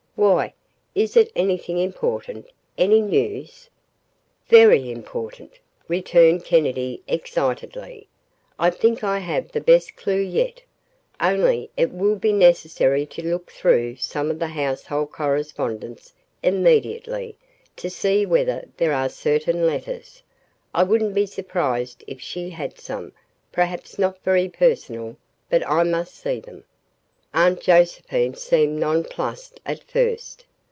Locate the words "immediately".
16.43-17.35